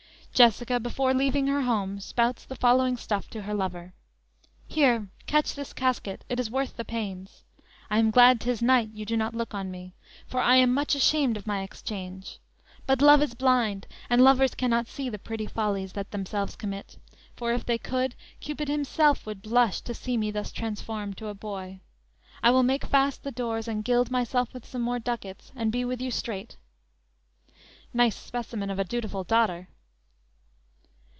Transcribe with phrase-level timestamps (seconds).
[0.33, 3.93] "_Jessica before leaving her home spouts the following stuff to her lover:
[4.69, 7.43] _"Here, catch this casket, it is worth the pains;
[7.91, 9.93] I am glad 'tis night, you do not look on me;
[10.25, 12.39] For I am much ashamed of my exchange;
[12.87, 16.97] But love is blind, and lovers cannot see The pretty follies that themselves commit;
[17.35, 21.35] For if they could, Cupid himself would blush To see me thus transformed to a
[21.35, 21.81] boy.
[22.41, 25.83] I will make fast the doors, and gild myself With some more ducats, and be
[25.85, 26.55] with you straight!"_
[27.93, 29.67] Nice specimen of a dutiful daughter.